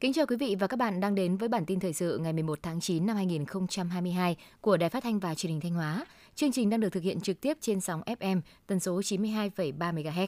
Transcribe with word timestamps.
Kính 0.00 0.12
chào 0.12 0.26
quý 0.26 0.36
vị 0.36 0.56
và 0.60 0.66
các 0.66 0.76
bạn 0.76 1.00
đang 1.00 1.14
đến 1.14 1.36
với 1.36 1.48
bản 1.48 1.66
tin 1.66 1.80
thời 1.80 1.92
sự 1.92 2.18
ngày 2.18 2.32
11 2.32 2.58
tháng 2.62 2.80
9 2.80 3.06
năm 3.06 3.16
2022 3.16 4.36
của 4.60 4.76
Đài 4.76 4.90
Phát 4.90 5.02
thanh 5.02 5.18
và 5.18 5.34
Truyền 5.34 5.52
hình 5.52 5.60
Thanh 5.60 5.74
Hóa. 5.74 6.06
Chương 6.34 6.52
trình 6.52 6.70
đang 6.70 6.80
được 6.80 6.88
thực 6.88 7.02
hiện 7.02 7.20
trực 7.20 7.40
tiếp 7.40 7.56
trên 7.60 7.80
sóng 7.80 8.02
FM 8.02 8.40
tần 8.66 8.80
số 8.80 9.00
92,3 9.00 9.72
MHz. 9.78 10.26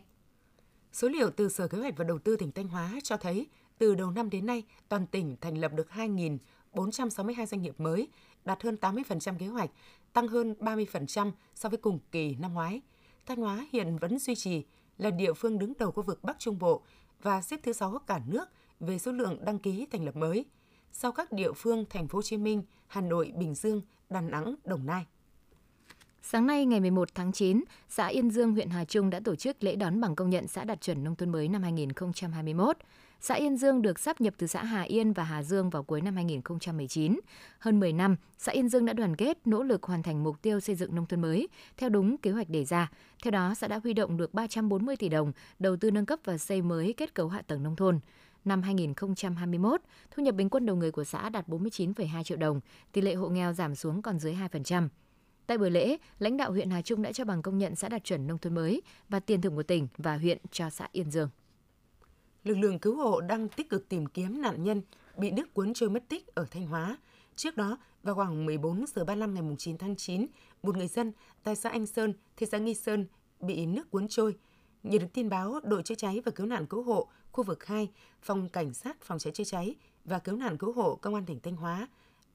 Số 0.92 1.08
liệu 1.08 1.30
từ 1.30 1.48
Sở 1.48 1.68
Kế 1.68 1.78
hoạch 1.78 1.96
và 1.96 2.04
Đầu 2.04 2.18
tư 2.18 2.36
tỉnh 2.36 2.52
Thanh 2.52 2.68
Hóa 2.68 2.92
cho 3.02 3.16
thấy 3.16 3.46
từ 3.78 3.94
đầu 3.94 4.10
năm 4.10 4.30
đến 4.30 4.46
nay, 4.46 4.62
toàn 4.88 5.06
tỉnh 5.06 5.36
thành 5.40 5.58
lập 5.58 5.72
được 5.74 5.88
2.462 5.94 7.46
doanh 7.46 7.62
nghiệp 7.62 7.80
mới, 7.80 8.08
đạt 8.44 8.62
hơn 8.62 8.76
80% 8.80 9.38
kế 9.38 9.46
hoạch, 9.46 9.70
tăng 10.12 10.28
hơn 10.28 10.54
30% 10.60 11.32
so 11.54 11.68
với 11.68 11.78
cùng 11.78 11.98
kỳ 12.12 12.34
năm 12.34 12.54
ngoái. 12.54 12.80
Thanh 13.26 13.38
Hóa 13.38 13.66
hiện 13.72 13.98
vẫn 13.98 14.18
duy 14.18 14.34
trì 14.34 14.64
là 14.98 15.10
địa 15.10 15.32
phương 15.32 15.58
đứng 15.58 15.72
đầu 15.78 15.90
khu 15.90 16.02
vực 16.02 16.24
Bắc 16.24 16.38
Trung 16.38 16.58
Bộ 16.58 16.82
và 17.22 17.42
xếp 17.42 17.60
thứ 17.62 17.72
6 17.72 17.98
cả 18.06 18.20
nước 18.26 18.44
về 18.80 18.98
số 18.98 19.12
lượng 19.12 19.44
đăng 19.44 19.58
ký 19.58 19.86
thành 19.90 20.04
lập 20.04 20.16
mới, 20.16 20.44
sau 20.92 21.12
các 21.12 21.32
địa 21.32 21.52
phương 21.52 21.84
thành 21.90 22.08
phố 22.08 22.18
Hồ 22.18 22.22
Chí 22.22 22.36
Minh, 22.36 22.62
Hà 22.86 23.00
Nội, 23.00 23.32
Bình 23.36 23.54
Dương, 23.54 23.82
Đà 24.10 24.20
Nẵng, 24.20 24.54
Đồng 24.64 24.86
Nai. 24.86 25.06
Sáng 26.22 26.46
nay 26.46 26.66
ngày 26.66 26.80
11 26.80 27.08
tháng 27.14 27.32
9, 27.32 27.64
xã 27.88 28.06
Yên 28.06 28.30
Dương, 28.30 28.52
huyện 28.52 28.70
Hà 28.70 28.84
Trung 28.84 29.10
đã 29.10 29.20
tổ 29.20 29.34
chức 29.36 29.64
lễ 29.64 29.76
đón 29.76 30.00
bằng 30.00 30.16
công 30.16 30.30
nhận 30.30 30.48
xã 30.48 30.64
đạt 30.64 30.80
chuẩn 30.80 31.04
nông 31.04 31.16
thôn 31.16 31.32
mới 31.32 31.48
năm 31.48 31.62
2021. 31.62 32.76
Xã 33.24 33.34
Yên 33.34 33.56
Dương 33.56 33.82
được 33.82 33.98
sắp 33.98 34.20
nhập 34.20 34.34
từ 34.38 34.46
xã 34.46 34.64
Hà 34.64 34.82
Yên 34.82 35.12
và 35.12 35.24
Hà 35.24 35.42
Dương 35.42 35.70
vào 35.70 35.82
cuối 35.82 36.00
năm 36.00 36.14
2019. 36.14 37.20
Hơn 37.58 37.80
10 37.80 37.92
năm, 37.92 38.16
xã 38.38 38.52
Yên 38.52 38.68
Dương 38.68 38.84
đã 38.84 38.92
đoàn 38.92 39.16
kết, 39.16 39.38
nỗ 39.46 39.62
lực 39.62 39.82
hoàn 39.82 40.02
thành 40.02 40.24
mục 40.24 40.42
tiêu 40.42 40.60
xây 40.60 40.74
dựng 40.74 40.94
nông 40.94 41.06
thôn 41.06 41.20
mới 41.20 41.48
theo 41.76 41.88
đúng 41.88 42.16
kế 42.18 42.30
hoạch 42.30 42.48
đề 42.48 42.64
ra. 42.64 42.90
Theo 43.22 43.30
đó, 43.30 43.54
xã 43.54 43.68
đã 43.68 43.80
huy 43.82 43.94
động 43.94 44.16
được 44.16 44.34
340 44.34 44.96
tỷ 44.96 45.08
đồng 45.08 45.32
đầu 45.58 45.76
tư 45.76 45.90
nâng 45.90 46.06
cấp 46.06 46.18
và 46.24 46.38
xây 46.38 46.62
mới 46.62 46.94
kết 46.96 47.14
cấu 47.14 47.28
hạ 47.28 47.42
tầng 47.46 47.62
nông 47.62 47.76
thôn. 47.76 48.00
Năm 48.44 48.62
2021, 48.62 49.80
thu 50.10 50.22
nhập 50.22 50.34
bình 50.34 50.48
quân 50.48 50.66
đầu 50.66 50.76
người 50.76 50.90
của 50.90 51.04
xã 51.04 51.28
đạt 51.28 51.48
49,2 51.48 52.22
triệu 52.22 52.38
đồng, 52.38 52.60
tỷ 52.92 53.00
lệ 53.00 53.14
hộ 53.14 53.28
nghèo 53.28 53.52
giảm 53.52 53.74
xuống 53.74 54.02
còn 54.02 54.18
dưới 54.18 54.36
2%. 54.52 54.88
Tại 55.46 55.58
buổi 55.58 55.70
lễ, 55.70 55.96
lãnh 56.18 56.36
đạo 56.36 56.52
huyện 56.52 56.70
Hà 56.70 56.82
Trung 56.82 57.02
đã 57.02 57.12
cho 57.12 57.24
bằng 57.24 57.42
công 57.42 57.58
nhận 57.58 57.76
xã 57.76 57.88
đạt 57.88 58.04
chuẩn 58.04 58.26
nông 58.26 58.38
thôn 58.38 58.54
mới 58.54 58.82
và 59.08 59.20
tiền 59.20 59.40
thưởng 59.40 59.54
của 59.54 59.62
tỉnh 59.62 59.88
và 59.96 60.16
huyện 60.16 60.38
cho 60.50 60.70
xã 60.70 60.88
Yên 60.92 61.10
Dương. 61.10 61.28
Lực 62.44 62.58
lượng 62.58 62.78
cứu 62.78 62.96
hộ 62.96 63.20
đang 63.20 63.48
tích 63.48 63.70
cực 63.70 63.88
tìm 63.88 64.06
kiếm 64.06 64.42
nạn 64.42 64.64
nhân 64.64 64.82
bị 65.16 65.30
nước 65.30 65.54
cuốn 65.54 65.74
trôi 65.74 65.90
mất 65.90 66.08
tích 66.08 66.34
ở 66.34 66.46
Thanh 66.50 66.66
Hóa. 66.66 66.98
Trước 67.36 67.56
đó, 67.56 67.78
vào 68.02 68.14
khoảng 68.14 68.46
14 68.46 68.84
giờ 68.94 69.04
35 69.04 69.34
ngày 69.34 69.56
9 69.58 69.78
tháng 69.78 69.96
9, 69.96 70.26
một 70.62 70.76
người 70.76 70.88
dân 70.88 71.12
tại 71.42 71.56
xã 71.56 71.70
Anh 71.70 71.86
Sơn, 71.86 72.14
thị 72.36 72.46
xã 72.46 72.58
Nghi 72.58 72.74
Sơn 72.74 73.06
bị 73.40 73.66
nước 73.66 73.90
cuốn 73.90 74.08
trôi. 74.08 74.36
Nhận 74.82 75.00
được 75.00 75.08
tin 75.12 75.28
báo, 75.28 75.60
đội 75.62 75.82
chữa 75.82 75.94
cháy 75.94 76.20
và 76.24 76.32
cứu 76.34 76.46
nạn 76.46 76.66
cứu 76.66 76.82
hộ 76.82 77.08
khu 77.32 77.44
vực 77.44 77.64
2, 77.64 77.88
phòng 78.22 78.48
cảnh 78.48 78.74
sát 78.74 78.96
phòng 79.00 79.18
cháy 79.18 79.32
chữa 79.32 79.44
cháy 79.44 79.74
và 80.04 80.18
cứu 80.18 80.36
nạn 80.36 80.58
cứu 80.58 80.72
hộ 80.72 80.96
công 80.96 81.14
an 81.14 81.26
tỉnh 81.26 81.40
Thanh 81.40 81.56
Hóa 81.56 81.88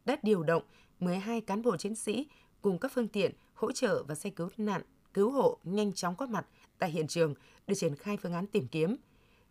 đã 0.06 0.18
điều 0.24 0.44
động 0.44 0.64
12 1.00 1.42
cán 1.42 1.62
bộ 1.62 1.78
chiến 1.78 1.96
sĩ 1.96 2.28
cùng 2.62 2.80
các 2.80 2.92
phương 2.96 3.08
tiện 3.08 3.32
hỗ 3.54 3.72
trợ 3.72 4.04
và 4.08 4.16
xe 4.16 4.30
cứu 4.30 4.50
nạn 4.58 4.82
cứu 5.14 5.32
hộ 5.32 5.58
nhanh 5.64 5.94
chóng 5.94 6.16
có 6.16 6.26
mặt 6.26 6.46
tại 6.80 6.92
hiện 6.92 7.08
trường 7.08 7.34
để 7.68 7.76
triển 7.76 7.96
khai 7.96 8.18
phương 8.18 8.34
án 8.34 8.48
tìm 8.48 8.68
kiếm. 8.68 8.96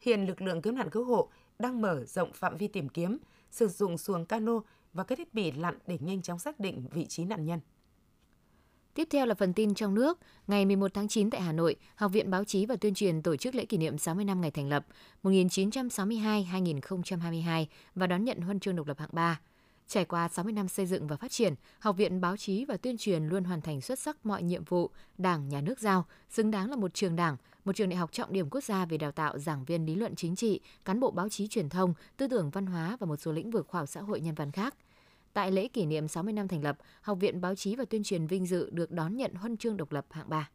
Hiện 0.01 0.27
lực 0.27 0.43
lượng 0.43 0.63
cứu 0.63 0.73
nạn 0.73 0.91
cứu 0.91 1.05
hộ 1.05 1.29
đang 1.59 1.81
mở 1.81 2.05
rộng 2.05 2.33
phạm 2.33 2.57
vi 2.57 2.69
tìm 2.69 2.89
kiếm, 2.89 3.19
sử 3.51 3.69
dụng 3.69 3.99
xuồng 3.99 4.25
cano 4.25 4.61
và 4.93 5.05
các 5.05 5.19
thiết 5.19 5.35
bị 5.35 5.53
lặn 5.53 5.79
để 5.87 5.99
nhanh 6.01 6.23
chóng 6.23 6.39
xác 6.39 6.61
định 6.61 6.87
vị 6.93 7.07
trí 7.07 7.25
nạn 7.25 7.47
nhân. 7.47 7.61
Tiếp 8.95 9.09
theo 9.11 9.27
là 9.27 9.35
phần 9.35 9.53
tin 9.53 9.75
trong 9.75 9.95
nước. 9.95 10.19
Ngày 10.47 10.65
11 10.65 10.95
tháng 10.95 11.09
9 11.09 11.31
tại 11.31 11.41
Hà 11.41 11.53
Nội, 11.53 11.77
Học 11.97 12.13
viện 12.13 12.31
Báo 12.31 12.45
chí 12.45 12.67
và 12.67 12.77
Tuyên 12.77 12.95
truyền 12.95 13.23
tổ 13.23 13.37
chức 13.37 13.55
lễ 13.55 13.65
kỷ 13.65 13.77
niệm 13.77 13.99
60 13.99 14.25
năm 14.25 14.41
ngày 14.41 14.51
thành 14.51 14.69
lập 14.69 14.87
1962-2022 15.23 17.67
và 17.95 18.07
đón 18.07 18.25
nhận 18.25 18.41
huân 18.41 18.61
chương 18.61 18.77
độc 18.77 18.87
lập 18.87 18.99
hạng 18.99 19.11
3. 19.13 19.41
Trải 19.89 20.05
qua 20.05 20.29
60 20.29 20.53
năm 20.53 20.69
xây 20.69 20.87
dựng 20.87 21.07
và 21.07 21.17
phát 21.17 21.31
triển, 21.31 21.55
Học 21.79 21.97
viện 21.97 22.21
Báo 22.21 22.37
chí 22.37 22.65
và 22.65 22.77
Tuyên 22.77 22.97
truyền 22.99 23.27
luôn 23.27 23.45
hoàn 23.45 23.61
thành 23.61 23.81
xuất 23.81 23.99
sắc 23.99 24.27
mọi 24.27 24.43
nhiệm 24.43 24.65
vụ 24.65 24.91
Đảng, 25.19 25.49
Nhà 25.49 25.61
nước 25.61 25.81
giao, 25.81 26.07
xứng 26.31 26.51
đáng 26.51 26.71
là 26.71 26.77
một 26.77 26.95
trường 26.95 27.17
đảng, 27.17 27.37
một 27.65 27.77
trường 27.77 27.89
đại 27.89 27.97
học 27.97 28.13
trọng 28.13 28.33
điểm 28.33 28.51
quốc 28.51 28.65
gia 28.65 28.85
về 28.85 28.99
đào 28.99 29.13
tạo 29.13 29.39
giảng 29.39 29.65
viên 29.65 29.87
lý 29.87 29.95
luận 29.95 30.15
chính 30.15 30.37
trị, 30.37 30.61
cán 30.85 31.01
bộ 31.01 31.11
báo 31.11 31.29
chí 31.29 31.49
truyền 31.49 31.69
thông, 31.69 31.95
tư 32.17 32.29
tưởng 32.29 32.51
văn 32.51 32.67
hóa 32.67 32.97
và 33.01 33.07
một 33.07 33.17
số 33.17 33.33
lĩnh 33.33 33.51
vực 33.51 33.67
khoa 33.69 33.81
học 33.81 33.89
xã 33.89 34.01
hội 34.01 34.21
nhân 34.21 34.35
văn 34.35 34.53
khác. 34.53 34.75
Tại 35.33 35.51
lễ 35.51 35.69
kỷ 35.69 35.87
niệm 35.87 36.09
60 36.09 36.33
năm 36.33 36.49
thành 36.49 36.63
lập, 36.63 36.79
Học 37.01 37.19
viện 37.21 37.41
Báo 37.41 37.55
chí 37.55 37.77
và 37.77 37.85
Tuyên 37.85 38.03
truyền 38.03 38.27
vinh 38.27 38.47
dự 38.47 38.71
được 38.71 38.91
đón 38.91 39.17
nhận 39.17 39.35
huân 39.35 39.57
chương 39.57 39.77
độc 39.77 39.93
lập 39.93 40.07
hạng 40.11 40.29
3. 40.29 40.51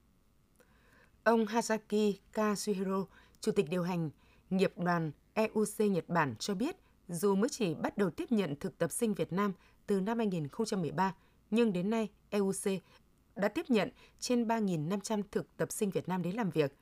Ông 1.24 1.46
Hasaki 1.46 2.16
Kazuhiro, 2.34 3.06
Chủ 3.42 3.52
tịch 3.52 3.70
điều 3.70 3.84
hành 3.84 4.10
nghiệp 4.50 4.74
đoàn 4.78 5.12
EUC 5.34 5.80
Nhật 5.80 6.10
Bản 6.10 6.36
cho 6.40 6.56
biết, 6.56 6.76
dù 7.12 7.36
mới 7.36 7.50
chỉ 7.50 7.74
bắt 7.74 7.98
đầu 7.98 8.10
tiếp 8.10 8.32
nhận 8.32 8.56
thực 8.56 8.78
tập 8.78 8.92
sinh 8.92 9.14
Việt 9.14 9.34
Nam 9.34 9.54
từ 9.88 10.02
năm 10.02 10.18
2013, 10.18 11.16
nhưng 11.50 11.74
đến 11.74 11.90
nay 11.90 12.10
EUC 12.30 12.82
đã 13.36 13.48
tiếp 13.48 13.66
nhận 13.70 13.90
trên 14.20 14.48
3.500 14.48 15.22
thực 15.32 15.58
tập 15.58 15.72
sinh 15.72 15.90
Việt 15.90 16.08
Nam 16.10 16.22
đến 16.22 16.36
làm 16.36 16.50
việc. 16.50 16.74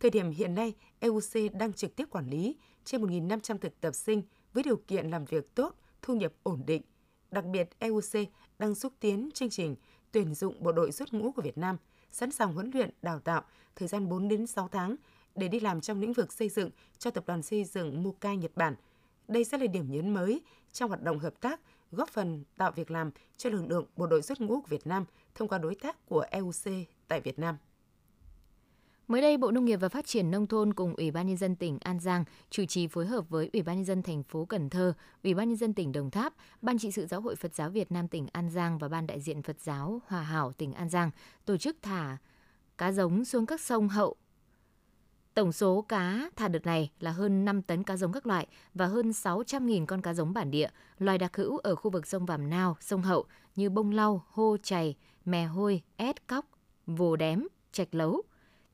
Thời 0.00 0.10
điểm 0.10 0.30
hiện 0.30 0.54
nay, 0.54 0.74
EUC 1.00 1.52
đang 1.52 1.72
trực 1.72 1.96
tiếp 1.96 2.04
quản 2.10 2.30
lý 2.30 2.56
trên 2.84 3.02
1.500 3.02 3.58
thực 3.58 3.80
tập 3.80 3.94
sinh 3.94 4.22
với 4.52 4.62
điều 4.62 4.76
kiện 4.76 5.10
làm 5.10 5.24
việc 5.24 5.54
tốt, 5.54 5.74
thu 6.02 6.14
nhập 6.14 6.32
ổn 6.42 6.62
định. 6.66 6.82
Đặc 7.30 7.44
biệt, 7.44 7.68
EUC 7.78 8.28
đang 8.58 8.74
xúc 8.74 8.92
tiến 9.00 9.30
chương 9.34 9.50
trình 9.50 9.76
tuyển 10.12 10.34
dụng 10.34 10.62
bộ 10.62 10.72
đội 10.72 10.92
xuất 10.92 11.12
ngũ 11.14 11.32
của 11.32 11.42
Việt 11.42 11.58
Nam, 11.58 11.76
sẵn 12.10 12.30
sàng 12.30 12.52
huấn 12.54 12.70
luyện, 12.74 12.90
đào 13.02 13.20
tạo 13.20 13.42
thời 13.76 13.88
gian 13.88 14.08
4 14.08 14.28
đến 14.28 14.46
6 14.46 14.68
tháng 14.68 14.96
để 15.34 15.48
đi 15.48 15.60
làm 15.60 15.80
trong 15.80 16.00
lĩnh 16.00 16.12
vực 16.12 16.32
xây 16.32 16.48
dựng 16.48 16.70
cho 16.98 17.10
tập 17.10 17.24
đoàn 17.26 17.42
xây 17.42 17.64
dựng 17.64 18.02
Mukai 18.02 18.36
Nhật 18.36 18.52
Bản. 18.56 18.74
Đây 19.28 19.44
sẽ 19.44 19.58
là 19.58 19.66
điểm 19.66 19.90
nhấn 19.90 20.14
mới 20.14 20.42
trong 20.72 20.88
hoạt 20.88 21.02
động 21.02 21.18
hợp 21.18 21.40
tác, 21.40 21.60
góp 21.92 22.08
phần 22.08 22.44
tạo 22.56 22.72
việc 22.72 22.90
làm 22.90 23.10
cho 23.36 23.50
lực 23.50 23.66
lượng 23.68 23.86
bộ 23.96 24.06
đội 24.06 24.22
xuất 24.22 24.40
ngũ 24.40 24.60
của 24.60 24.66
Việt 24.68 24.86
Nam 24.86 25.04
thông 25.34 25.48
qua 25.48 25.58
đối 25.58 25.74
tác 25.74 26.06
của 26.06 26.24
EUC 26.30 26.86
tại 27.08 27.20
Việt 27.20 27.38
Nam. 27.38 27.56
Mới 29.08 29.22
đây, 29.22 29.36
Bộ 29.36 29.50
Nông 29.50 29.64
nghiệp 29.64 29.76
và 29.76 29.88
Phát 29.88 30.06
triển 30.06 30.30
nông 30.30 30.46
thôn 30.46 30.74
cùng 30.74 30.94
Ủy 30.94 31.10
ban 31.10 31.26
nhân 31.26 31.36
dân 31.36 31.56
tỉnh 31.56 31.78
An 31.80 32.00
Giang 32.00 32.24
chủ 32.50 32.64
trì 32.64 32.86
phối 32.86 33.06
hợp 33.06 33.28
với 33.28 33.50
Ủy 33.52 33.62
ban 33.62 33.76
nhân 33.76 33.84
dân 33.84 34.02
thành 34.02 34.22
phố 34.22 34.44
Cần 34.44 34.70
Thơ, 34.70 34.92
Ủy 35.24 35.34
ban 35.34 35.48
nhân 35.48 35.56
dân 35.56 35.74
tỉnh 35.74 35.92
Đồng 35.92 36.10
Tháp, 36.10 36.34
Ban 36.62 36.78
trị 36.78 36.92
sự 36.92 37.06
Giáo 37.06 37.20
hội 37.20 37.36
Phật 37.36 37.54
giáo 37.54 37.70
Việt 37.70 37.92
Nam 37.92 38.08
tỉnh 38.08 38.26
An 38.32 38.50
Giang 38.50 38.78
và 38.78 38.88
Ban 38.88 39.06
đại 39.06 39.20
diện 39.20 39.42
Phật 39.42 39.60
giáo 39.60 40.00
Hòa 40.06 40.22
Hảo 40.22 40.52
tỉnh 40.52 40.72
An 40.72 40.88
Giang 40.88 41.10
tổ 41.44 41.56
chức 41.56 41.76
thả 41.82 42.16
cá 42.78 42.92
giống 42.92 43.24
xuống 43.24 43.46
các 43.46 43.60
sông 43.60 43.88
Hậu, 43.88 44.16
Tổng 45.34 45.52
số 45.52 45.82
cá 45.88 46.30
thả 46.36 46.48
đợt 46.48 46.66
này 46.66 46.90
là 47.00 47.10
hơn 47.10 47.44
5 47.44 47.62
tấn 47.62 47.82
cá 47.82 47.96
giống 47.96 48.12
các 48.12 48.26
loại 48.26 48.46
và 48.74 48.86
hơn 48.86 49.10
600.000 49.10 49.86
con 49.86 50.02
cá 50.02 50.14
giống 50.14 50.32
bản 50.32 50.50
địa, 50.50 50.68
loài 50.98 51.18
đặc 51.18 51.36
hữu 51.36 51.58
ở 51.58 51.74
khu 51.74 51.90
vực 51.90 52.06
sông 52.06 52.26
Vàm 52.26 52.50
Nao, 52.50 52.76
sông 52.80 53.02
Hậu 53.02 53.24
như 53.56 53.70
bông 53.70 53.90
lau, 53.90 54.24
hô 54.30 54.56
chày, 54.62 54.96
mè 55.24 55.44
hôi, 55.44 55.82
ét 55.96 56.26
cóc, 56.26 56.46
vồ 56.86 57.16
đém, 57.16 57.46
trạch 57.72 57.94
lấu. 57.94 58.22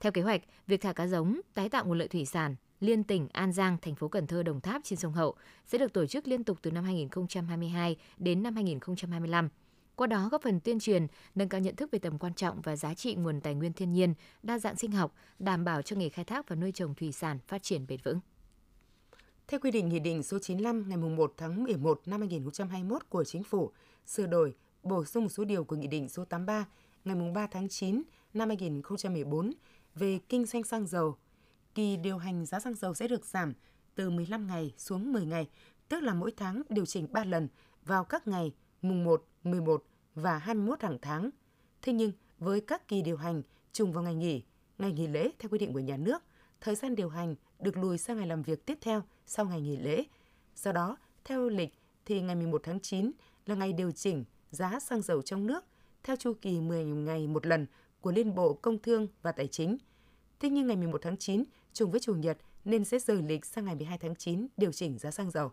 Theo 0.00 0.12
kế 0.12 0.22
hoạch, 0.22 0.40
việc 0.66 0.80
thả 0.80 0.92
cá 0.92 1.06
giống, 1.06 1.40
tái 1.54 1.68
tạo 1.68 1.84
nguồn 1.84 1.98
lợi 1.98 2.08
thủy 2.08 2.24
sản 2.24 2.56
liên 2.80 3.04
tỉnh 3.04 3.28
An 3.32 3.52
Giang, 3.52 3.76
thành 3.82 3.94
phố 3.94 4.08
Cần 4.08 4.26
Thơ, 4.26 4.42
Đồng 4.42 4.60
Tháp 4.60 4.84
trên 4.84 4.98
sông 4.98 5.12
Hậu 5.12 5.34
sẽ 5.66 5.78
được 5.78 5.92
tổ 5.92 6.06
chức 6.06 6.28
liên 6.28 6.44
tục 6.44 6.58
từ 6.62 6.70
năm 6.70 6.84
2022 6.84 7.96
đến 8.18 8.42
năm 8.42 8.54
2025 8.54 9.48
qua 9.98 10.06
đó 10.06 10.28
góp 10.28 10.42
phần 10.42 10.60
tuyên 10.60 10.80
truyền, 10.80 11.06
nâng 11.34 11.48
cao 11.48 11.60
nhận 11.60 11.76
thức 11.76 11.90
về 11.92 11.98
tầm 11.98 12.18
quan 12.18 12.34
trọng 12.34 12.60
và 12.60 12.76
giá 12.76 12.94
trị 12.94 13.14
nguồn 13.14 13.40
tài 13.40 13.54
nguyên 13.54 13.72
thiên 13.72 13.92
nhiên, 13.92 14.14
đa 14.42 14.58
dạng 14.58 14.76
sinh 14.76 14.92
học, 14.92 15.14
đảm 15.38 15.64
bảo 15.64 15.82
cho 15.82 15.96
nghề 15.96 16.08
khai 16.08 16.24
thác 16.24 16.48
và 16.48 16.56
nuôi 16.56 16.72
trồng 16.72 16.94
thủy 16.94 17.12
sản 17.12 17.38
phát 17.46 17.62
triển 17.62 17.86
bền 17.86 18.00
vững. 18.04 18.20
Theo 19.48 19.60
quy 19.60 19.70
định 19.70 19.88
Nghị 19.88 19.98
định 19.98 20.22
số 20.22 20.38
95 20.38 20.88
ngày 20.88 20.98
1 20.98 21.34
tháng 21.36 21.64
11 21.64 22.00
năm 22.06 22.20
2021 22.20 23.02
của 23.08 23.24
Chính 23.24 23.42
phủ, 23.42 23.70
sửa 24.06 24.26
đổi, 24.26 24.54
bổ 24.82 25.04
sung 25.04 25.24
một 25.24 25.28
số 25.28 25.44
điều 25.44 25.64
của 25.64 25.76
Nghị 25.76 25.86
định 25.86 26.08
số 26.08 26.24
83 26.24 26.66
ngày 27.04 27.32
3 27.34 27.46
tháng 27.46 27.68
9 27.68 28.02
năm 28.34 28.48
2014 28.48 29.52
về 29.94 30.18
kinh 30.28 30.46
doanh 30.46 30.64
xăng 30.64 30.86
dầu, 30.86 31.16
kỳ 31.74 31.96
điều 31.96 32.18
hành 32.18 32.46
giá 32.46 32.60
xăng 32.60 32.74
dầu 32.74 32.94
sẽ 32.94 33.08
được 33.08 33.24
giảm 33.24 33.52
từ 33.94 34.10
15 34.10 34.46
ngày 34.46 34.74
xuống 34.76 35.12
10 35.12 35.26
ngày, 35.26 35.48
tức 35.88 36.02
là 36.02 36.14
mỗi 36.14 36.32
tháng 36.36 36.62
điều 36.68 36.86
chỉnh 36.86 37.06
3 37.12 37.24
lần 37.24 37.48
vào 37.84 38.04
các 38.04 38.28
ngày 38.28 38.52
mùng 38.82 39.04
1, 39.04 39.24
11 39.44 39.84
và 40.14 40.38
21 40.38 40.82
hàng 40.82 40.98
tháng. 41.02 41.30
Thế 41.82 41.92
nhưng, 41.92 42.12
với 42.38 42.60
các 42.60 42.88
kỳ 42.88 43.02
điều 43.02 43.16
hành 43.16 43.42
trùng 43.72 43.92
vào 43.92 44.04
ngày 44.04 44.14
nghỉ, 44.14 44.42
ngày 44.78 44.92
nghỉ 44.92 45.06
lễ 45.06 45.30
theo 45.38 45.48
quy 45.48 45.58
định 45.58 45.72
của 45.72 45.78
nhà 45.78 45.96
nước, 45.96 46.22
thời 46.60 46.74
gian 46.74 46.94
điều 46.94 47.08
hành 47.08 47.34
được 47.60 47.76
lùi 47.76 47.98
sang 47.98 48.16
ngày 48.16 48.26
làm 48.26 48.42
việc 48.42 48.66
tiếp 48.66 48.78
theo 48.80 49.02
sau 49.26 49.46
ngày 49.46 49.60
nghỉ 49.60 49.76
lễ. 49.76 50.04
Do 50.56 50.72
đó, 50.72 50.96
theo 51.24 51.48
lịch 51.48 51.74
thì 52.04 52.20
ngày 52.20 52.36
11 52.36 52.60
tháng 52.64 52.80
9 52.80 53.10
là 53.46 53.54
ngày 53.54 53.72
điều 53.72 53.90
chỉnh 53.90 54.24
giá 54.50 54.80
xăng 54.80 55.02
dầu 55.02 55.22
trong 55.22 55.46
nước 55.46 55.64
theo 56.02 56.16
chu 56.16 56.32
kỳ 56.40 56.60
10 56.60 56.84
ngày 56.84 57.26
một 57.26 57.46
lần 57.46 57.66
của 58.00 58.12
Liên 58.12 58.34
Bộ 58.34 58.54
Công 58.54 58.78
Thương 58.78 59.08
và 59.22 59.32
Tài 59.32 59.46
chính. 59.46 59.78
Thế 60.40 60.50
nhưng 60.50 60.66
ngày 60.66 60.76
11 60.76 61.02
tháng 61.02 61.16
9 61.16 61.44
trùng 61.72 61.90
với 61.90 62.00
Chủ 62.00 62.14
nhật 62.14 62.38
nên 62.64 62.84
sẽ 62.84 62.98
rời 62.98 63.22
lịch 63.22 63.44
sang 63.44 63.64
ngày 63.64 63.74
12 63.74 63.98
tháng 63.98 64.14
9 64.14 64.46
điều 64.56 64.72
chỉnh 64.72 64.98
giá 64.98 65.10
xăng 65.10 65.30
dầu. 65.30 65.52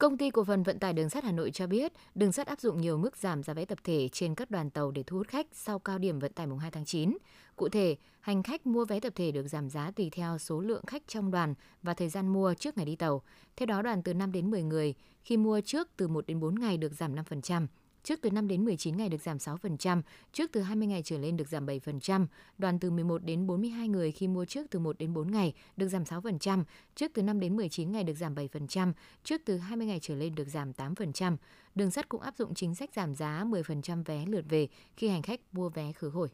Công 0.00 0.16
ty 0.16 0.30
cổ 0.30 0.44
phần 0.44 0.62
vận 0.62 0.78
tải 0.78 0.92
đường 0.92 1.10
sắt 1.10 1.24
Hà 1.24 1.32
Nội 1.32 1.50
cho 1.50 1.66
biết, 1.66 1.92
đường 2.14 2.32
sắt 2.32 2.46
áp 2.46 2.60
dụng 2.60 2.80
nhiều 2.80 2.98
mức 2.98 3.16
giảm 3.16 3.42
giá 3.42 3.54
vé 3.54 3.64
tập 3.64 3.78
thể 3.84 4.08
trên 4.12 4.34
các 4.34 4.50
đoàn 4.50 4.70
tàu 4.70 4.90
để 4.90 5.02
thu 5.02 5.16
hút 5.16 5.28
khách 5.28 5.46
sau 5.52 5.78
cao 5.78 5.98
điểm 5.98 6.18
vận 6.18 6.32
tải 6.32 6.46
mùng 6.46 6.58
2 6.58 6.70
tháng 6.70 6.84
9. 6.84 7.16
Cụ 7.56 7.68
thể, 7.68 7.96
hành 8.20 8.42
khách 8.42 8.66
mua 8.66 8.84
vé 8.84 9.00
tập 9.00 9.12
thể 9.16 9.32
được 9.32 9.48
giảm 9.48 9.70
giá 9.70 9.90
tùy 9.96 10.10
theo 10.12 10.38
số 10.38 10.60
lượng 10.60 10.86
khách 10.86 11.02
trong 11.06 11.30
đoàn 11.30 11.54
và 11.82 11.94
thời 11.94 12.08
gian 12.08 12.28
mua 12.28 12.54
trước 12.54 12.76
ngày 12.76 12.86
đi 12.86 12.96
tàu. 12.96 13.22
Theo 13.56 13.66
đó, 13.66 13.82
đoàn 13.82 14.02
từ 14.02 14.14
5 14.14 14.32
đến 14.32 14.50
10 14.50 14.62
người, 14.62 14.94
khi 15.22 15.36
mua 15.36 15.60
trước 15.60 15.88
từ 15.96 16.08
1 16.08 16.26
đến 16.26 16.40
4 16.40 16.60
ngày 16.60 16.76
được 16.76 16.92
giảm 16.92 17.14
5%, 17.14 17.66
trước 18.02 18.18
từ 18.22 18.30
5 18.30 18.48
đến 18.48 18.64
19 18.64 18.96
ngày 18.96 19.08
được 19.08 19.22
giảm 19.22 19.36
6%, 19.36 20.02
trước 20.32 20.50
từ 20.52 20.60
20 20.60 20.86
ngày 20.86 21.02
trở 21.04 21.18
lên 21.18 21.36
được 21.36 21.48
giảm 21.48 21.66
7%, 21.66 22.26
đoàn 22.58 22.78
từ 22.78 22.90
11 22.90 23.24
đến 23.24 23.46
42 23.46 23.88
người 23.88 24.12
khi 24.12 24.28
mua 24.28 24.44
trước 24.44 24.66
từ 24.70 24.78
1 24.78 24.98
đến 24.98 25.14
4 25.14 25.30
ngày 25.30 25.54
được 25.76 25.88
giảm 25.88 26.02
6%, 26.02 26.64
trước 26.94 27.10
từ 27.14 27.22
5 27.22 27.40
đến 27.40 27.56
19 27.56 27.92
ngày 27.92 28.04
được 28.04 28.14
giảm 28.14 28.34
7%, 28.34 28.92
trước 29.24 29.40
từ 29.44 29.56
20 29.56 29.86
ngày 29.86 29.98
trở 30.02 30.14
lên 30.14 30.34
được 30.34 30.48
giảm 30.48 30.72
8%. 30.72 31.36
Đường 31.74 31.90
sắt 31.90 32.08
cũng 32.08 32.20
áp 32.20 32.36
dụng 32.36 32.54
chính 32.54 32.74
sách 32.74 32.90
giảm 32.96 33.14
giá 33.14 33.44
10% 33.44 34.04
vé 34.04 34.26
lượt 34.26 34.44
về 34.48 34.68
khi 34.96 35.08
hành 35.08 35.22
khách 35.22 35.40
mua 35.52 35.68
vé 35.68 35.92
khứ 35.92 36.08
hồi. 36.08 36.28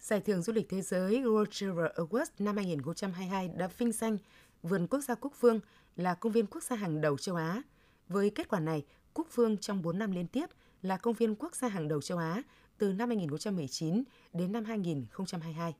Giải 0.00 0.20
thưởng 0.20 0.42
du 0.42 0.52
lịch 0.52 0.68
thế 0.68 0.82
giới 0.82 1.22
World 1.22 1.46
Travel 1.50 1.86
Awards 1.96 2.30
năm 2.38 2.56
2022 2.56 3.48
đã 3.48 3.68
vinh 3.78 3.92
danh 3.92 4.18
Vườn 4.62 4.86
Quốc 4.86 5.00
gia 5.00 5.14
Cúc 5.14 5.32
Phương 5.40 5.60
là 5.96 6.14
công 6.14 6.32
viên 6.32 6.46
quốc 6.46 6.62
gia 6.62 6.76
hàng 6.76 7.00
đầu 7.00 7.18
châu 7.18 7.36
Á. 7.36 7.62
Với 8.08 8.30
kết 8.30 8.48
quả 8.48 8.60
này, 8.60 8.84
Cúc 9.14 9.26
Phương 9.30 9.56
trong 9.56 9.82
4 9.82 9.98
năm 9.98 10.10
liên 10.10 10.26
tiếp 10.26 10.46
là 10.82 10.96
công 10.96 11.14
viên 11.14 11.34
quốc 11.34 11.54
gia 11.54 11.68
hàng 11.68 11.88
đầu 11.88 12.00
châu 12.00 12.18
Á 12.18 12.42
từ 12.78 12.92
năm 12.92 13.08
2019 13.08 14.02
đến 14.32 14.52
năm 14.52 14.64
2022. 14.64 15.74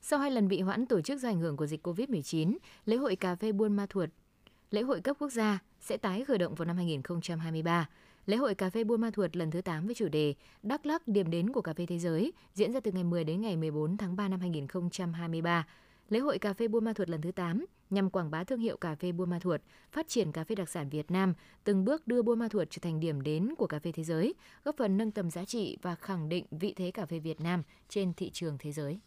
Sau 0.00 0.18
hai 0.18 0.30
lần 0.30 0.48
bị 0.48 0.60
hoãn 0.60 0.86
tổ 0.86 1.00
chức 1.00 1.20
do 1.20 1.28
ảnh 1.28 1.40
hưởng 1.40 1.56
của 1.56 1.66
dịch 1.66 1.86
COVID-19, 1.86 2.56
lễ 2.84 2.96
hội 2.96 3.16
cà 3.16 3.34
phê 3.34 3.52
Buôn 3.52 3.76
Ma 3.76 3.86
Thuột, 3.86 4.10
lễ 4.70 4.82
hội 4.82 5.00
cấp 5.00 5.16
quốc 5.18 5.32
gia 5.32 5.58
sẽ 5.80 5.96
tái 5.96 6.24
khởi 6.24 6.38
động 6.38 6.54
vào 6.54 6.66
năm 6.66 6.76
2023. 6.76 7.88
Lễ 8.26 8.36
hội 8.36 8.54
cà 8.54 8.70
phê 8.70 8.84
Buôn 8.84 9.00
Ma 9.00 9.10
Thuột 9.10 9.36
lần 9.36 9.50
thứ 9.50 9.60
8 9.60 9.86
với 9.86 9.94
chủ 9.94 10.08
đề 10.08 10.34
Đắk 10.62 10.86
Lắk 10.86 11.08
điểm 11.08 11.30
đến 11.30 11.52
của 11.52 11.62
cà 11.62 11.72
phê 11.72 11.86
thế 11.86 11.98
giới 11.98 12.32
diễn 12.54 12.72
ra 12.72 12.80
từ 12.80 12.92
ngày 12.92 13.04
10 13.04 13.24
đến 13.24 13.40
ngày 13.40 13.56
14 13.56 13.96
tháng 13.96 14.16
3 14.16 14.28
năm 14.28 14.40
2023. 14.40 15.66
Lễ 16.08 16.18
hội 16.18 16.38
cà 16.38 16.52
phê 16.52 16.68
Buôn 16.68 16.84
Ma 16.84 16.92
Thuột 16.92 17.08
lần 17.08 17.20
thứ 17.20 17.32
8 17.32 17.64
nhằm 17.94 18.10
quảng 18.10 18.30
bá 18.30 18.44
thương 18.44 18.60
hiệu 18.60 18.76
cà 18.76 18.94
phê 18.94 19.12
Buôn 19.12 19.30
Ma 19.30 19.38
Thuột, 19.38 19.60
phát 19.92 20.08
triển 20.08 20.32
cà 20.32 20.44
phê 20.44 20.54
đặc 20.54 20.68
sản 20.68 20.88
Việt 20.88 21.10
Nam, 21.10 21.34
từng 21.64 21.84
bước 21.84 22.06
đưa 22.06 22.22
Buôn 22.22 22.38
Ma 22.38 22.48
Thuột 22.48 22.68
trở 22.70 22.78
thành 22.82 23.00
điểm 23.00 23.20
đến 23.20 23.54
của 23.58 23.66
cà 23.66 23.78
phê 23.78 23.92
thế 23.92 24.04
giới, 24.04 24.34
góp 24.64 24.76
phần 24.76 24.96
nâng 24.96 25.10
tầm 25.10 25.30
giá 25.30 25.44
trị 25.44 25.78
và 25.82 25.94
khẳng 25.94 26.28
định 26.28 26.46
vị 26.50 26.74
thế 26.76 26.90
cà 26.90 27.06
phê 27.06 27.18
Việt 27.18 27.40
Nam 27.40 27.62
trên 27.88 28.14
thị 28.14 28.30
trường 28.30 28.56
thế 28.58 28.72
giới. 28.72 29.00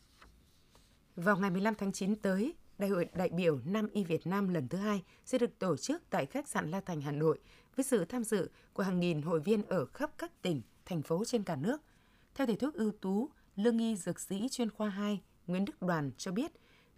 Vào 1.16 1.38
ngày 1.38 1.50
15 1.50 1.76
tháng 1.76 1.92
9 1.92 2.16
tới, 2.16 2.54
Đại 2.78 2.90
hội 2.90 3.10
đại 3.14 3.30
biểu 3.30 3.60
Nam 3.66 3.88
y 3.94 4.04
Việt 4.04 4.28
Nam 4.28 4.50
lần 4.50 4.68
thứ 4.68 4.78
hai 4.78 5.04
sẽ 5.26 5.38
được 5.38 5.60
tổ 5.60 5.78
chức 5.78 6.04
tại 6.10 6.26
khách 6.26 6.48
sạn 6.48 6.72
La 6.72 6.82
Thành 6.82 7.02
Hà 7.02 7.12
Nội 7.12 7.40
với 7.76 7.84
sự 7.84 8.06
tham 8.06 8.24
dự 8.24 8.50
của 8.74 8.84
hàng 8.84 9.00
nghìn 9.00 9.22
hội 9.22 9.40
viên 9.40 9.64
ở 9.64 9.86
khắp 9.86 10.12
các 10.18 10.42
tỉnh, 10.42 10.62
thành 10.86 11.02
phố 11.02 11.26
trên 11.26 11.44
cả 11.44 11.56
nước. 11.56 11.82
Theo 12.36 12.48
thầy 12.48 12.56
thuốc 12.56 12.74
ưu 12.74 12.92
tú, 12.92 13.30
lương 13.56 13.78
y 13.78 13.96
dược 13.96 14.20
sĩ 14.20 14.48
chuyên 14.52 14.70
khoa 14.70 14.90
2 14.90 15.22
Nguyễn 15.48 15.66
Đức 15.66 15.82
Đoàn 15.82 16.12
cho 16.18 16.32
biết, 16.32 16.52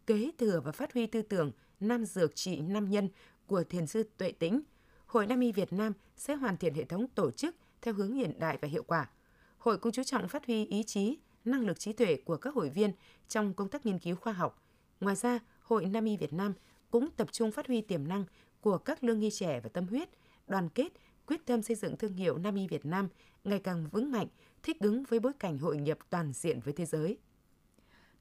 kế 0.07 0.31
thừa 0.37 0.61
và 0.65 0.71
phát 0.71 0.93
huy 0.93 1.07
tư 1.07 1.21
tưởng 1.21 1.51
Nam 1.79 2.05
Dược 2.05 2.35
Trị 2.35 2.61
Nam 2.61 2.89
Nhân 2.89 3.09
của 3.47 3.63
Thiền 3.63 3.87
sư 3.87 4.03
Tuệ 4.17 4.31
Tĩnh, 4.31 4.61
Hội 5.05 5.27
Nam 5.27 5.39
y 5.39 5.51
Việt 5.51 5.73
Nam 5.73 5.93
sẽ 6.17 6.35
hoàn 6.35 6.57
thiện 6.57 6.73
hệ 6.73 6.83
thống 6.83 7.07
tổ 7.07 7.31
chức 7.31 7.55
theo 7.81 7.93
hướng 7.93 8.13
hiện 8.13 8.39
đại 8.39 8.57
và 8.61 8.67
hiệu 8.67 8.83
quả. 8.83 9.09
Hội 9.57 9.77
cũng 9.77 9.91
chú 9.91 10.03
trọng 10.03 10.27
phát 10.27 10.45
huy 10.45 10.65
ý 10.65 10.83
chí, 10.83 11.17
năng 11.45 11.65
lực 11.65 11.79
trí 11.79 11.93
tuệ 11.93 12.17
của 12.25 12.37
các 12.37 12.53
hội 12.53 12.69
viên 12.69 12.91
trong 13.27 13.53
công 13.53 13.69
tác 13.69 13.85
nghiên 13.85 13.99
cứu 13.99 14.15
khoa 14.15 14.33
học. 14.33 14.63
Ngoài 14.99 15.15
ra, 15.15 15.39
Hội 15.61 15.85
Nam 15.85 16.05
y 16.05 16.17
Việt 16.17 16.33
Nam 16.33 16.53
cũng 16.91 17.09
tập 17.11 17.27
trung 17.31 17.51
phát 17.51 17.67
huy 17.67 17.81
tiềm 17.81 18.07
năng 18.07 18.25
của 18.61 18.77
các 18.77 19.03
lương 19.03 19.21
y 19.21 19.29
trẻ 19.31 19.59
và 19.63 19.69
tâm 19.69 19.87
huyết, 19.87 20.09
đoàn 20.47 20.69
kết, 20.69 20.87
quyết 21.25 21.45
tâm 21.45 21.61
xây 21.61 21.75
dựng 21.75 21.97
thương 21.97 22.13
hiệu 22.13 22.37
Nam 22.37 22.55
y 22.55 22.67
Việt 22.67 22.85
Nam 22.85 23.07
ngày 23.43 23.59
càng 23.59 23.89
vững 23.91 24.11
mạnh, 24.11 24.27
thích 24.63 24.79
ứng 24.79 25.03
với 25.03 25.19
bối 25.19 25.33
cảnh 25.39 25.57
hội 25.57 25.77
nhập 25.77 25.97
toàn 26.09 26.33
diện 26.33 26.59
với 26.59 26.73
thế 26.73 26.85
giới. 26.85 27.17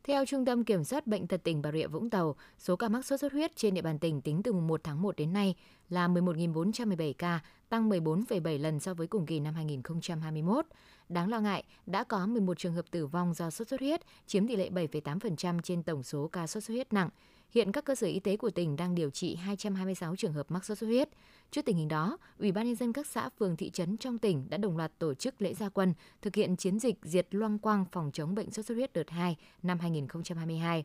Theo 0.04 0.24
Trung 0.26 0.44
tâm 0.44 0.64
Kiểm 0.64 0.84
soát 0.84 1.06
Bệnh 1.06 1.26
tật 1.26 1.42
tỉnh 1.44 1.62
Bà 1.62 1.72
Rịa 1.72 1.86
Vũng 1.86 2.10
Tàu, 2.10 2.36
số 2.58 2.76
ca 2.76 2.88
mắc 2.88 3.04
sốt 3.04 3.20
xuất 3.20 3.32
huyết 3.32 3.56
trên 3.56 3.74
địa 3.74 3.82
bàn 3.82 3.98
tỉnh 3.98 4.20
tính 4.20 4.42
từ 4.42 4.52
1 4.52 4.80
tháng 4.84 5.02
1 5.02 5.16
đến 5.16 5.32
nay 5.32 5.54
là 5.88 6.08
11.417 6.08 7.12
ca, 7.18 7.40
tăng 7.68 7.90
14,7 7.90 8.60
lần 8.60 8.80
so 8.80 8.94
với 8.94 9.06
cùng 9.06 9.26
kỳ 9.26 9.40
năm 9.40 9.54
2021. 9.54 10.66
Đáng 11.08 11.28
lo 11.28 11.40
ngại, 11.40 11.64
đã 11.86 12.04
có 12.04 12.26
11 12.26 12.58
trường 12.58 12.74
hợp 12.74 12.84
tử 12.90 13.06
vong 13.06 13.34
do 13.34 13.50
sốt 13.50 13.68
xuất 13.68 13.80
huyết, 13.80 14.00
chiếm 14.26 14.48
tỷ 14.48 14.56
lệ 14.56 14.70
7,8% 14.70 15.60
trên 15.60 15.82
tổng 15.82 16.02
số 16.02 16.28
ca 16.28 16.46
sốt 16.46 16.64
xuất 16.64 16.74
huyết 16.74 16.92
nặng. 16.92 17.08
Hiện 17.50 17.72
các 17.72 17.84
cơ 17.84 17.94
sở 17.94 18.06
y 18.06 18.20
tế 18.20 18.36
của 18.36 18.50
tỉnh 18.50 18.76
đang 18.76 18.94
điều 18.94 19.10
trị 19.10 19.34
226 19.34 20.16
trường 20.16 20.32
hợp 20.32 20.50
mắc 20.50 20.64
sốt 20.64 20.78
xuất 20.78 20.86
huyết. 20.86 21.08
Trước 21.50 21.64
tình 21.64 21.76
hình 21.76 21.88
đó, 21.88 22.18
Ủy 22.38 22.52
ban 22.52 22.66
nhân 22.66 22.76
dân 22.76 22.92
các 22.92 23.06
xã 23.06 23.28
phường 23.38 23.56
thị 23.56 23.70
trấn 23.70 23.96
trong 23.96 24.18
tỉnh 24.18 24.50
đã 24.50 24.56
đồng 24.56 24.76
loạt 24.76 24.98
tổ 24.98 25.14
chức 25.14 25.42
lễ 25.42 25.54
gia 25.54 25.68
quân 25.68 25.94
thực 26.22 26.34
hiện 26.34 26.56
chiến 26.56 26.78
dịch 26.78 26.96
diệt 27.02 27.26
loang 27.30 27.58
quang 27.58 27.84
phòng 27.92 28.10
chống 28.12 28.34
bệnh 28.34 28.50
sốt 28.50 28.66
xuất 28.66 28.74
huyết 28.74 28.92
đợt 28.92 29.10
2 29.10 29.36
năm 29.62 29.78
2022. 29.78 30.84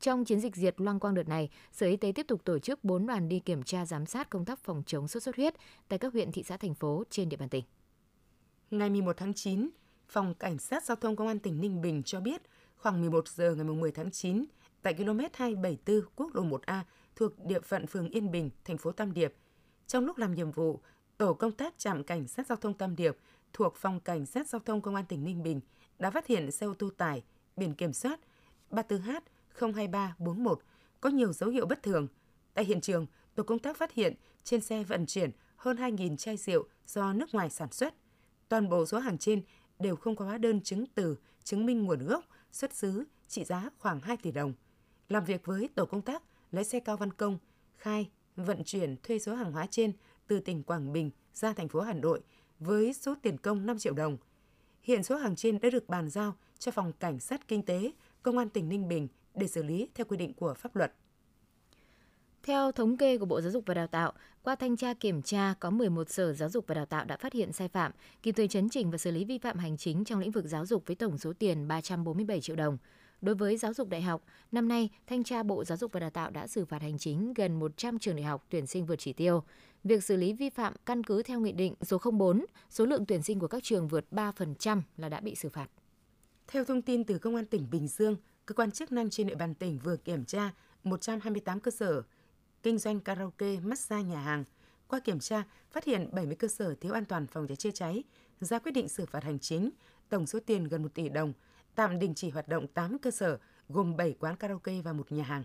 Trong 0.00 0.24
chiến 0.24 0.40
dịch 0.40 0.56
diệt 0.56 0.80
loang 0.80 1.00
quang 1.00 1.14
đợt 1.14 1.28
này, 1.28 1.50
Sở 1.72 1.86
Y 1.86 1.96
tế 1.96 2.12
tiếp 2.14 2.26
tục 2.28 2.44
tổ 2.44 2.58
chức 2.58 2.84
4 2.84 3.06
đoàn 3.06 3.28
đi 3.28 3.40
kiểm 3.40 3.62
tra 3.62 3.86
giám 3.86 4.06
sát 4.06 4.30
công 4.30 4.44
tác 4.44 4.58
phòng 4.58 4.82
chống 4.86 5.08
sốt 5.08 5.22
xuất 5.22 5.36
huyết 5.36 5.54
tại 5.88 5.98
các 5.98 6.12
huyện, 6.12 6.32
thị 6.32 6.42
xã, 6.42 6.56
thành 6.56 6.74
phố 6.74 7.04
trên 7.10 7.28
địa 7.28 7.36
bàn 7.36 7.48
tỉnh. 7.48 7.64
Ngày 8.70 8.90
11 8.90 9.16
tháng 9.16 9.34
9, 9.34 9.70
Phòng 10.08 10.34
Cảnh 10.34 10.58
sát 10.58 10.84
Giao 10.84 10.96
thông 10.96 11.16
Công 11.16 11.28
an 11.28 11.38
tỉnh 11.38 11.60
Ninh 11.60 11.82
Bình 11.82 12.02
cho 12.02 12.20
biết 12.20 12.42
khoảng 12.76 13.00
11 13.00 13.28
giờ 13.28 13.54
ngày 13.54 13.64
10 13.64 13.92
tháng 13.92 14.10
9, 14.10 14.44
tại 14.82 14.94
km 14.94 15.18
274 15.34 16.00
quốc 16.16 16.34
lộ 16.34 16.42
1A 16.42 16.82
thuộc 17.16 17.44
địa 17.44 17.60
phận 17.60 17.86
phường 17.86 18.08
Yên 18.08 18.30
Bình, 18.30 18.50
thành 18.64 18.78
phố 18.78 18.92
Tam 18.92 19.12
Điệp. 19.12 19.34
Trong 19.86 20.06
lúc 20.06 20.18
làm 20.18 20.34
nhiệm 20.34 20.50
vụ, 20.50 20.80
tổ 21.16 21.34
công 21.34 21.52
tác 21.52 21.78
trạm 21.78 22.04
cảnh 22.04 22.28
sát 22.28 22.46
giao 22.46 22.56
thông 22.56 22.74
Tam 22.74 22.96
Điệp 22.96 23.16
thuộc 23.52 23.76
phòng 23.76 24.00
cảnh 24.00 24.26
sát 24.26 24.48
giao 24.48 24.60
thông 24.64 24.80
công 24.80 24.94
an 24.94 25.04
tỉnh 25.08 25.24
Ninh 25.24 25.42
Bình 25.42 25.60
đã 25.98 26.10
phát 26.10 26.26
hiện 26.26 26.50
xe 26.50 26.66
ô 26.66 26.74
tô 26.74 26.90
tải 26.96 27.22
biển 27.56 27.74
kiểm 27.74 27.92
soát 27.92 28.20
34H 28.70 29.20
02341 29.74 30.60
có 31.00 31.10
nhiều 31.10 31.32
dấu 31.32 31.50
hiệu 31.50 31.66
bất 31.66 31.82
thường. 31.82 32.08
Tại 32.54 32.64
hiện 32.64 32.80
trường, 32.80 33.06
tổ 33.34 33.42
công 33.42 33.58
tác 33.58 33.76
phát 33.76 33.92
hiện 33.92 34.14
trên 34.44 34.60
xe 34.60 34.84
vận 34.84 35.06
chuyển 35.06 35.30
hơn 35.56 35.76
2.000 35.76 36.16
chai 36.16 36.36
rượu 36.36 36.68
do 36.86 37.12
nước 37.12 37.34
ngoài 37.34 37.50
sản 37.50 37.72
xuất. 37.72 37.94
Toàn 38.48 38.68
bộ 38.68 38.86
số 38.86 38.98
hàng 38.98 39.18
trên 39.18 39.42
đều 39.78 39.96
không 39.96 40.16
có 40.16 40.24
hóa 40.24 40.38
đơn 40.38 40.60
chứng 40.60 40.84
từ 40.94 41.16
chứng 41.44 41.66
minh 41.66 41.84
nguồn 41.84 42.06
gốc, 42.06 42.24
xuất 42.52 42.74
xứ, 42.74 43.04
trị 43.28 43.44
giá 43.44 43.70
khoảng 43.78 44.00
2 44.00 44.16
tỷ 44.16 44.32
đồng. 44.32 44.54
Làm 45.10 45.24
việc 45.24 45.46
với 45.46 45.68
tổ 45.74 45.84
công 45.86 46.02
tác, 46.02 46.22
lái 46.52 46.64
xe 46.64 46.80
Cao 46.80 46.96
Văn 46.96 47.12
Công 47.12 47.38
khai 47.76 48.10
vận 48.36 48.64
chuyển 48.64 48.96
thuê 49.02 49.18
số 49.18 49.34
hàng 49.34 49.52
hóa 49.52 49.66
trên 49.70 49.92
từ 50.26 50.40
tỉnh 50.40 50.62
Quảng 50.62 50.92
Bình 50.92 51.10
ra 51.34 51.52
thành 51.52 51.68
phố 51.68 51.80
Hà 51.80 51.92
Nội 51.92 52.20
với 52.58 52.92
số 52.92 53.14
tiền 53.22 53.38
công 53.38 53.66
5 53.66 53.78
triệu 53.78 53.94
đồng. 53.94 54.16
Hiện 54.82 55.02
số 55.02 55.16
hàng 55.16 55.36
trên 55.36 55.60
đã 55.60 55.70
được 55.70 55.88
bàn 55.88 56.10
giao 56.10 56.34
cho 56.58 56.72
phòng 56.72 56.92
cảnh 56.92 57.20
sát 57.20 57.48
kinh 57.48 57.62
tế, 57.62 57.90
công 58.22 58.38
an 58.38 58.48
tỉnh 58.48 58.68
Ninh 58.68 58.88
Bình 58.88 59.08
để 59.34 59.48
xử 59.48 59.62
lý 59.62 59.88
theo 59.94 60.04
quy 60.04 60.16
định 60.16 60.34
của 60.34 60.54
pháp 60.54 60.76
luật. 60.76 60.92
Theo 62.42 62.72
thống 62.72 62.96
kê 62.96 63.18
của 63.18 63.26
Bộ 63.26 63.40
Giáo 63.40 63.50
dục 63.50 63.64
và 63.66 63.74
Đào 63.74 63.86
tạo, 63.86 64.12
qua 64.42 64.54
thanh 64.54 64.76
tra 64.76 64.94
kiểm 64.94 65.22
tra 65.22 65.54
có 65.60 65.70
11 65.70 66.10
sở 66.10 66.32
giáo 66.32 66.48
dục 66.48 66.64
và 66.66 66.74
đào 66.74 66.86
tạo 66.86 67.04
đã 67.04 67.16
phát 67.16 67.32
hiện 67.32 67.52
sai 67.52 67.68
phạm, 67.68 67.92
kịp 68.22 68.32
thời 68.32 68.48
chấn 68.48 68.68
chỉnh 68.68 68.90
và 68.90 68.98
xử 68.98 69.10
lý 69.10 69.24
vi 69.24 69.38
phạm 69.38 69.58
hành 69.58 69.76
chính 69.76 70.04
trong 70.04 70.20
lĩnh 70.20 70.30
vực 70.30 70.44
giáo 70.44 70.66
dục 70.66 70.82
với 70.86 70.96
tổng 70.96 71.18
số 71.18 71.32
tiền 71.38 71.68
347 71.68 72.40
triệu 72.40 72.56
đồng. 72.56 72.78
Đối 73.20 73.34
với 73.34 73.56
giáo 73.56 73.74
dục 73.74 73.88
đại 73.88 74.02
học, 74.02 74.24
năm 74.52 74.68
nay, 74.68 74.90
Thanh 75.06 75.24
tra 75.24 75.42
Bộ 75.42 75.64
Giáo 75.64 75.78
dục 75.78 75.92
và 75.92 76.00
Đào 76.00 76.10
tạo 76.10 76.30
đã 76.30 76.46
xử 76.46 76.64
phạt 76.64 76.82
hành 76.82 76.98
chính 76.98 77.34
gần 77.34 77.58
100 77.58 77.98
trường 77.98 78.16
đại 78.16 78.24
học 78.24 78.46
tuyển 78.48 78.66
sinh 78.66 78.86
vượt 78.86 78.96
chỉ 78.96 79.12
tiêu. 79.12 79.42
Việc 79.84 80.04
xử 80.04 80.16
lý 80.16 80.32
vi 80.32 80.50
phạm 80.50 80.74
căn 80.86 81.04
cứ 81.04 81.22
theo 81.22 81.40
Nghị 81.40 81.52
định 81.52 81.74
số 81.82 81.98
04, 81.98 82.44
số 82.70 82.86
lượng 82.86 83.06
tuyển 83.06 83.22
sinh 83.22 83.38
của 83.38 83.48
các 83.48 83.62
trường 83.62 83.88
vượt 83.88 84.06
3% 84.10 84.80
là 84.96 85.08
đã 85.08 85.20
bị 85.20 85.34
xử 85.34 85.48
phạt. 85.48 85.68
Theo 86.48 86.64
thông 86.64 86.82
tin 86.82 87.04
từ 87.04 87.18
Công 87.18 87.36
an 87.36 87.46
tỉnh 87.46 87.70
Bình 87.70 87.88
Dương, 87.88 88.16
cơ 88.46 88.54
quan 88.54 88.70
chức 88.70 88.92
năng 88.92 89.10
trên 89.10 89.26
địa 89.26 89.34
bàn 89.34 89.54
tỉnh 89.54 89.78
vừa 89.78 89.96
kiểm 89.96 90.24
tra 90.24 90.50
128 90.84 91.60
cơ 91.60 91.70
sở 91.70 92.02
kinh 92.62 92.78
doanh 92.78 93.00
karaoke, 93.00 93.56
massage 93.62 94.02
nhà 94.02 94.20
hàng. 94.20 94.44
Qua 94.88 95.00
kiểm 95.00 95.20
tra, 95.20 95.44
phát 95.70 95.84
hiện 95.84 96.08
70 96.12 96.36
cơ 96.36 96.48
sở 96.48 96.74
thiếu 96.74 96.92
an 96.92 97.04
toàn 97.04 97.26
phòng 97.26 97.46
cháy 97.46 97.56
chữa 97.56 97.70
cháy, 97.70 98.04
ra 98.40 98.58
quyết 98.58 98.72
định 98.72 98.88
xử 98.88 99.06
phạt 99.06 99.24
hành 99.24 99.38
chính, 99.38 99.70
tổng 100.08 100.26
số 100.26 100.38
tiền 100.46 100.64
gần 100.64 100.82
1 100.82 100.94
tỷ 100.94 101.08
đồng, 101.08 101.32
tạm 101.80 101.98
đình 101.98 102.14
chỉ 102.14 102.30
hoạt 102.30 102.48
động 102.48 102.66
8 102.66 102.98
cơ 102.98 103.10
sở, 103.10 103.38
gồm 103.68 103.96
7 103.96 104.14
quán 104.20 104.36
karaoke 104.36 104.80
và 104.84 104.92
một 104.92 105.12
nhà 105.12 105.24
hàng. 105.24 105.44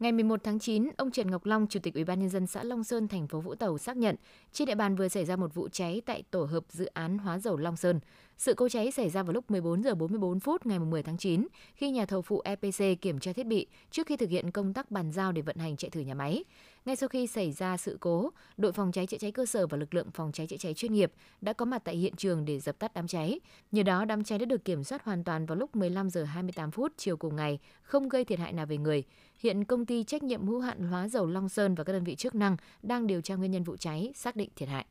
Ngày 0.00 0.12
11 0.12 0.40
tháng 0.44 0.58
9, 0.58 0.88
ông 0.96 1.10
Trần 1.10 1.30
Ngọc 1.30 1.46
Long, 1.46 1.66
Chủ 1.66 1.80
tịch 1.82 1.94
Ủy 1.94 2.04
ban 2.04 2.20
nhân 2.20 2.28
dân 2.28 2.46
xã 2.46 2.62
Long 2.64 2.84
Sơn, 2.84 3.08
thành 3.08 3.28
phố 3.28 3.40
Vũng 3.40 3.56
Tàu 3.56 3.78
xác 3.78 3.96
nhận, 3.96 4.16
trên 4.52 4.66
địa 4.66 4.74
bàn 4.74 4.96
vừa 4.96 5.08
xảy 5.08 5.24
ra 5.24 5.36
một 5.36 5.54
vụ 5.54 5.68
cháy 5.68 6.02
tại 6.06 6.22
tổ 6.30 6.44
hợp 6.44 6.64
dự 6.68 6.86
án 6.86 7.18
hóa 7.18 7.38
dầu 7.38 7.56
Long 7.56 7.76
Sơn. 7.76 8.00
Sự 8.36 8.54
cố 8.54 8.68
cháy 8.68 8.90
xảy 8.90 9.10
ra 9.10 9.22
vào 9.22 9.32
lúc 9.32 9.50
14 9.50 9.82
giờ 9.82 9.94
44 9.94 10.40
phút 10.40 10.66
ngày 10.66 10.78
10 10.78 11.02
tháng 11.02 11.18
9 11.18 11.46
khi 11.74 11.90
nhà 11.90 12.06
thầu 12.06 12.22
phụ 12.22 12.42
EPC 12.44 13.00
kiểm 13.00 13.18
tra 13.18 13.32
thiết 13.32 13.46
bị 13.46 13.66
trước 13.90 14.06
khi 14.06 14.16
thực 14.16 14.30
hiện 14.30 14.50
công 14.50 14.74
tác 14.74 14.90
bàn 14.90 15.12
giao 15.12 15.32
để 15.32 15.42
vận 15.42 15.56
hành 15.56 15.76
chạy 15.76 15.90
thử 15.90 16.00
nhà 16.00 16.14
máy. 16.14 16.44
Ngay 16.84 16.96
sau 16.96 17.08
khi 17.08 17.26
xảy 17.26 17.52
ra 17.52 17.76
sự 17.76 17.96
cố, 18.00 18.30
đội 18.56 18.72
phòng 18.72 18.92
cháy 18.92 19.06
chữa 19.06 19.18
cháy 19.18 19.32
cơ 19.32 19.46
sở 19.46 19.66
và 19.66 19.76
lực 19.76 19.94
lượng 19.94 20.10
phòng 20.14 20.32
cháy 20.32 20.46
chữa 20.46 20.56
cháy 20.56 20.74
chuyên 20.74 20.92
nghiệp 20.92 21.12
đã 21.40 21.52
có 21.52 21.64
mặt 21.64 21.82
tại 21.84 21.96
hiện 21.96 22.16
trường 22.16 22.44
để 22.44 22.60
dập 22.60 22.78
tắt 22.78 22.92
đám 22.94 23.06
cháy. 23.06 23.40
Nhờ 23.72 23.82
đó, 23.82 24.04
đám 24.04 24.24
cháy 24.24 24.38
đã 24.38 24.44
được 24.44 24.64
kiểm 24.64 24.84
soát 24.84 25.04
hoàn 25.04 25.24
toàn 25.24 25.46
vào 25.46 25.56
lúc 25.56 25.76
15 25.76 26.10
giờ 26.10 26.24
28 26.24 26.70
phút 26.70 26.92
chiều 26.96 27.16
cùng 27.16 27.36
ngày, 27.36 27.58
không 27.82 28.08
gây 28.08 28.24
thiệt 28.24 28.38
hại 28.38 28.52
nào 28.52 28.66
về 28.66 28.76
người. 28.76 29.04
Hiện 29.38 29.64
công 29.64 29.86
ty 29.86 30.04
trách 30.04 30.22
nhiệm 30.22 30.46
hữu 30.46 30.60
hạn 30.60 30.82
hóa 30.82 31.08
dầu 31.08 31.26
Long 31.26 31.48
Sơn 31.48 31.74
và 31.74 31.84
các 31.84 31.92
đơn 31.92 32.04
vị 32.04 32.14
chức 32.14 32.34
năng 32.34 32.56
đang 32.82 33.06
điều 33.06 33.20
tra 33.20 33.34
nguyên 33.34 33.50
nhân 33.50 33.62
vụ 33.62 33.76
cháy, 33.76 34.12
xác 34.14 34.36
định 34.36 34.50
thiệt 34.56 34.68
hại. 34.68 34.86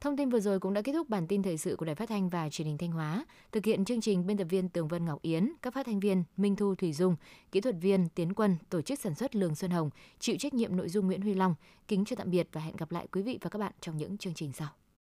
Thông 0.00 0.16
tin 0.16 0.28
vừa 0.28 0.40
rồi 0.40 0.60
cũng 0.60 0.74
đã 0.74 0.82
kết 0.82 0.92
thúc 0.92 1.08
bản 1.08 1.26
tin 1.26 1.42
thời 1.42 1.56
sự 1.56 1.76
của 1.76 1.84
Đài 1.84 1.94
Phát 1.94 2.08
thanh 2.08 2.28
và 2.28 2.48
Truyền 2.48 2.68
hình 2.68 2.78
Thanh 2.78 2.90
Hóa. 2.90 3.24
Thực 3.52 3.64
hiện 3.64 3.84
chương 3.84 4.00
trình 4.00 4.26
biên 4.26 4.36
tập 4.36 4.44
viên 4.44 4.68
Tường 4.68 4.88
Vân 4.88 5.04
Ngọc 5.04 5.22
Yến, 5.22 5.52
các 5.62 5.74
phát 5.74 5.86
thanh 5.86 6.00
viên 6.00 6.24
Minh 6.36 6.56
Thu 6.56 6.74
Thủy 6.74 6.92
Dung, 6.92 7.16
kỹ 7.52 7.60
thuật 7.60 7.74
viên 7.80 8.08
Tiến 8.08 8.34
Quân, 8.34 8.56
tổ 8.70 8.82
chức 8.82 9.00
sản 9.00 9.14
xuất 9.14 9.36
Lường 9.36 9.54
Xuân 9.54 9.70
Hồng, 9.70 9.90
chịu 10.18 10.36
trách 10.38 10.54
nhiệm 10.54 10.76
nội 10.76 10.88
dung 10.88 11.06
Nguyễn 11.06 11.22
Huy 11.22 11.34
Long. 11.34 11.54
Kính 11.88 12.04
chào 12.04 12.16
tạm 12.16 12.30
biệt 12.30 12.48
và 12.52 12.60
hẹn 12.60 12.76
gặp 12.76 12.92
lại 12.92 13.06
quý 13.12 13.22
vị 13.22 13.38
và 13.42 13.50
các 13.50 13.58
bạn 13.58 13.72
trong 13.80 13.96
những 13.96 14.18
chương 14.18 14.34
trình 14.34 14.52
sau. 14.52 14.68